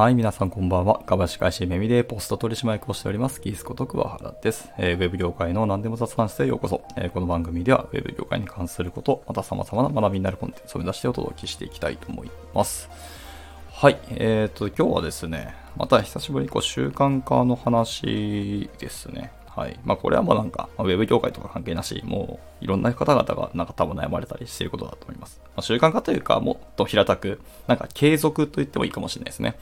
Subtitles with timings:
[0.00, 1.02] はい、皆さんこんばんは。
[1.04, 4.70] 株式会社メミでポスト取締役をしております、キースこと桑原です。
[4.78, 6.82] えー、ウェブ業界の何でも雑談室へようこそ。
[6.96, 12.88] えー、この番組ではウェブ業界に関すること、また様々な学びになるコンテンツを目指してお届けしていきたいと思います。
[13.72, 19.32] はい、えっ、ー、と、今日はですね、また久しぶりにこう習慣化の話ですね。
[19.54, 19.78] はい。
[19.84, 25.40] まあ、これはもうなんか、まあ、ウェブ業界とか関係なし、もういろんな方々がなんか多分悩まれたりしていることだと思います。
[25.44, 29.56] まあ、習慣化というか、もっと平たく、なんか継続と言ってもいいかもしれないですね。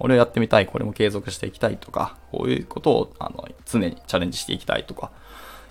[0.00, 5.10] 俺をやってみたい、これも継続していきたいとか、こういうことをあの常にチャレンジしていきたいとか、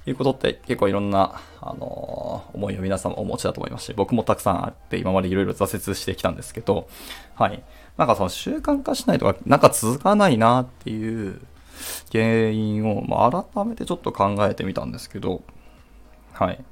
[0.10, 6.88] いうことって結構いろんな、あのー、思いを皆さんお持ちだと思いますし、僕もたくさんあって今までいろいろ挫折してきたんですけど、
[7.36, 7.64] はい。
[7.98, 11.42] なんかその習慣化しないとか、なんか続かないなっていう
[12.12, 15.44] 原因を、まあ、改めてちょっと考えてみたんですけど、
[16.32, 16.64] はい。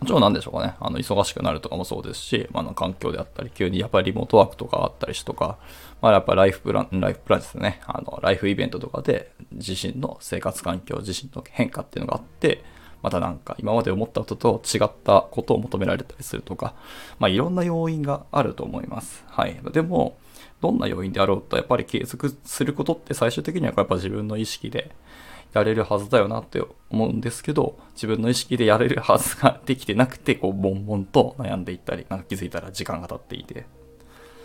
[0.00, 0.74] もちろんなんでしょうかね。
[0.78, 5.58] あの、忙しくなるとかもそうですし、まあ、の環境であったり、急にやっぱりリモートワークとかあったりしとか、
[6.00, 7.80] まあ、やっぱライフプラン、ライフプランですね。
[7.86, 12.62] あの、ライフイベントとかで自身の生活環境、自身の変化っていうのがあって、
[13.02, 16.74] またなんか今まで思ったことと違ったことを求められたりするとか、
[17.18, 19.24] まあいろんな要因があると思います。
[19.28, 19.58] はい。
[19.72, 20.18] でも、
[20.60, 24.90] どんな要因であろうと、やっぱり継続することって最終的にはやっぱ自分の意識で
[25.52, 33.66] やれるはずだよなって思うんですけど、自分の意識でやれるはずができてなくて、こう、悶々と悩んでいったり、なんか気づいたら時間が経っていて、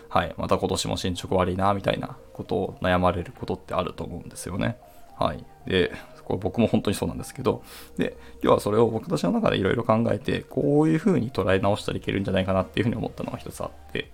[0.10, 4.78] はい、また今年も進捗悪いな、みたいなことを悩まれることってあると思うんですよね。
[5.18, 5.44] はい。
[5.66, 5.92] で、
[6.24, 7.64] これ僕も本当にそうなんですけど、
[7.98, 14.10] で、今日はそれを僕たちの中でいろいろ考えて、こういう風に捉え直したらいけるんじゃないかなっていうふうに思ったのが一つあって、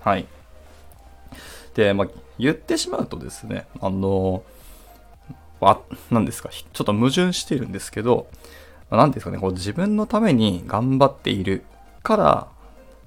[0.00, 0.26] はい。
[1.74, 4.42] で、まあ、言ってしまうとですね、あの、
[5.60, 5.78] あ、
[6.10, 8.28] 何ですか、ちょっと矛盾してるんですけど、
[8.90, 11.64] 何ですかね、こう自分のために頑張っている
[12.02, 12.48] から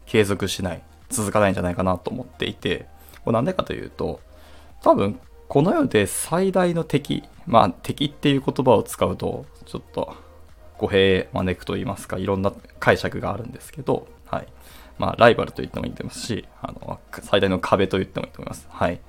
[0.06, 2.88] 継続しない、続かないんじゃないかなと思っていて、
[3.24, 4.20] これなんでかというと、
[4.82, 10.16] 多分この世で最大の敵、まあ敵っていう言葉を使うと、ちょっと
[10.78, 14.48] 語弊招くと言いますか、いろんな解釈があるんですけど、はい。
[14.98, 18.68] まあライバルと言ってもいいと思いますし、あの、最大の壁と言ってもいいと思います。
[18.70, 19.00] はい。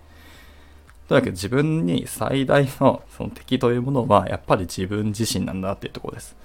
[1.08, 6.36] とにかく自分に最大のその敵というものはやっぱり自分自身なんだっていうところです。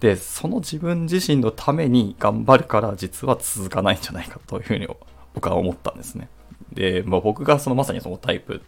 [0.00, 4.88] で、その自分自身のために頑張るから実は続かないんじゃないかというふうに
[5.34, 6.28] 僕は思ったんですね。
[6.72, 8.62] で、まあ、僕がそのまさにそのタイプ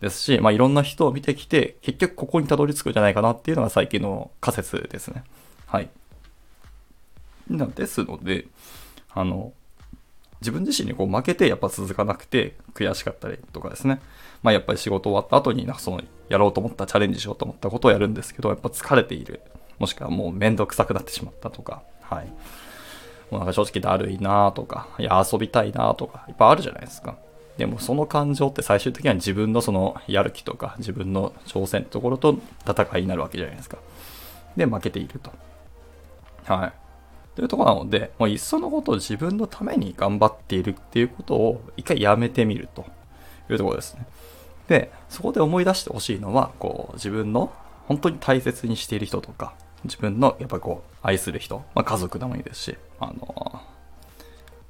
[0.00, 5.22] ですし、まあ、いろんな人を見てきて結局ここにたどり着くんじゃないかなっていうのが最近の仮説ですね。
[5.66, 5.88] はい。
[7.76, 8.46] ですので、
[9.10, 9.52] あの、
[10.44, 14.00] 自分自身にこう負けてやっぱ続かなくて悔しかったりとかですね。
[14.42, 19.40] まあやっぱり仕事終わった後になんかそのやろうと思ったチャレンジしようと思ったことをやるんですけど、やっぱ疲れている。
[19.78, 22.26] もしくはもうめんどくさくなってしまったとか、はい。
[23.30, 27.16] もうなんか正直だるいなとか、いや遊びたいなとか、いっぱいあるじゃないですか。
[27.56, 32.36] でもその感情って最終的には自分のそのやる気とか自分の挑戦ってところと
[32.68, 33.78] 戦いになるわけじゃないですか。
[34.56, 35.32] で、負けていると。
[36.44, 36.72] はい。
[37.34, 42.84] というところなので、もういっそのことを自分のために頑張っているっていうことを一回やめてみると
[43.50, 44.06] いうところですね。
[44.68, 47.52] で、そこで思い出してほしいのは、こう自分の
[47.86, 53.62] 本当に大切にしている人とか、自分のやっぱこう愛する人、まあ、家族でもいいですし、あの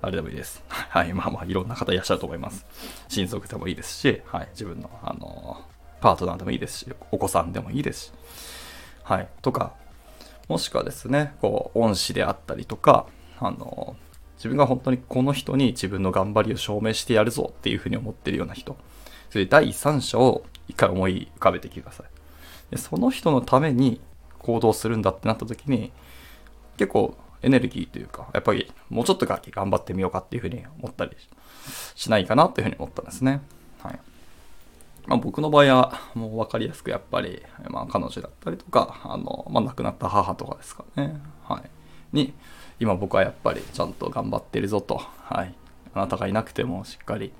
[0.00, 0.62] あれでもいいです。
[0.68, 2.66] はい、まあまあいろんな方いらっしゃると思います。
[3.08, 5.62] 親族でもいいですし、はい、自分のあの
[6.00, 8.12] パートナーでもいいですし、お子さんでもいいですし、
[9.04, 9.74] はい、とか、
[10.48, 13.06] もしくはですね、こう、恩師であったりとか、
[13.38, 13.96] あの、
[14.36, 18.76] 自分が本当にこの人に自分の頑張りを証明してやるぞっていうふうに思ってるような人、
[19.30, 22.06] それで第三者を一回思い浮かべてください。
[22.70, 24.00] でその人のために
[24.38, 25.92] 行動するんだってなった時に、
[26.76, 31.16] 結構エネルギーというか、やっぱりもうちょっとだけ頑張ってみようかっていうふうに思ったり
[31.94, 33.40] しないかなっていうふうに思ったんですね。
[33.82, 33.98] はい。
[35.06, 41.20] まあ、僕の場合はもう分かりやすくやっぱり、まあ、彼女だったりとか、あの、まあ、亡くなった母とかですかね。
[41.44, 42.16] はい。
[42.16, 42.32] に、
[42.80, 44.96] 今僕はやっぱりちゃんと頑張ってるぞと。
[44.96, 45.54] はい。
[45.94, 47.32] あなたがいなくてもしっかり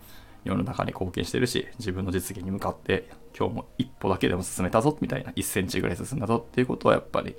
[0.44, 7.34] 世の中に貢献してるし、自分の実現に向かって今日も一歩だけでも進めたぞみたいな、1センチぐらい進んだぞっていうことをやっぱり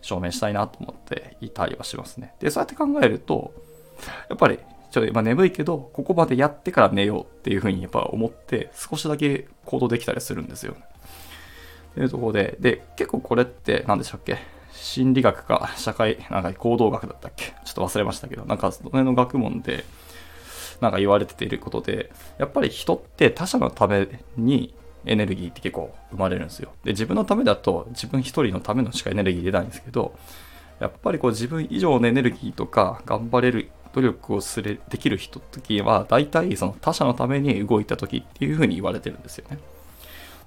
[0.00, 2.34] 証明したいなと思っていたりはしますね。
[2.40, 3.52] で、そうやって考えると、
[4.28, 4.58] やっぱり
[4.90, 10.76] ちょっと今眠いけど、ここまでやってから寝ようっていうふうにやっぱ思って、少しだけ行動できたりするんですよ。
[11.94, 14.38] というところで、で、結構これって何でしたっけ？
[14.72, 17.46] 心理学か社会、なんか行動学だったっけ？
[17.64, 19.84] ちょっと忘れましたけど、なんかその辺の学問で、
[20.80, 24.74] なんか言われてていることで、やっぱり人って他者のために
[25.06, 26.72] エネルギーって結構生まれるんですよ。
[26.84, 30.14] で、自分のためだと自分一人のためのしかエネルギー出ないんですけど、
[30.78, 39.58] やっぱりこう自分以上のエネルギーとか頑張れる努力をする、できる人時は、大体その他者のために動いた時っていうふうに言われてるんですよね。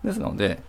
[0.04, 0.62] ですので、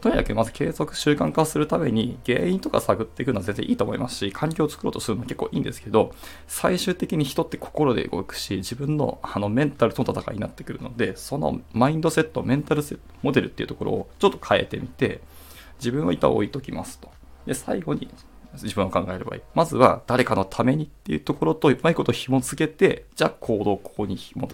[0.00, 6.14] とにかくまず継続習慣化するために原因とか探っていくのは全然いいと思いますし、環境を作ろうとするのは結構いいんですけど、
[6.46, 15.20] 最終的に人って心で動くし、自分のあのメンタルとの戦いになってくるので、そのマインドセット、メンタルセ、モデルっていうところをちょっと変えてみて、
[15.78, 17.10] 自分は板を置いときますと。
[17.46, 18.08] で、最後に
[18.62, 19.42] 自分を考えればいい。
[19.54, 24.48] まずは誰かのためにっていうところとうまいこと紐付けて、じゃあ行動をここに紐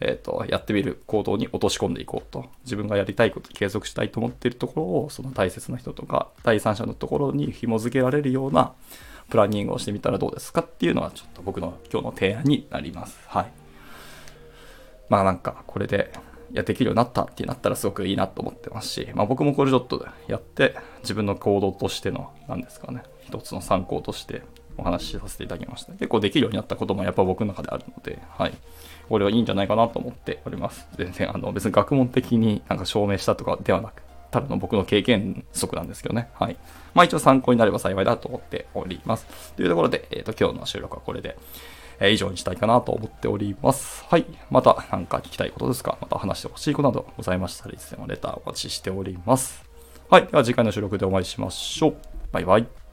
[0.00, 2.46] えっ、ー、と、やってみる行動に落とし込んでいこうと。
[2.64, 8.74] 自分がやりたいこと、継続したいと思っているところを、その大切な人とか、第三者のところに紐付けられるような
[9.30, 13.18] プランニングをしてみたらどうですかっていうのは、ちょっと僕の今日の提案になります。
[13.26, 13.52] はい。
[15.08, 16.12] まあなんか、これで、
[16.56, 24.42] やできるようになったってなったらすごくいいなと思ってますし、まあ僕もこれちょっとやって、自分の行動としての、何ですかね、一つの参考として
[24.78, 25.92] お話しさせていただきました。
[25.92, 28.54] 結構できるようになったこともやっぱ僕の中であるので、はい。
[29.08, 30.88] これはいいんじゃないかなと思っております。
[30.96, 36.30] 全然、あの、別に学問的になんか証明したとかではなく、ただの僕の経験則なんですけどね。
[36.34, 36.56] はい。
[36.94, 39.52] まあ一応参考になれば幸いだと思っております。
[39.54, 41.36] というところで、えっ、ー、と、今日の収録はこれで、
[42.00, 44.04] えー、以上にしたいかなと思っております。
[44.08, 44.26] はい。
[44.50, 45.98] また何か聞きたいことですか？
[46.00, 49.64] また話してほしいことなどございましたらいつでもレターお待ちしております。
[50.10, 50.26] はい。
[50.26, 51.96] では次回の収録でお会いしましょう。
[52.32, 52.85] バイバイ。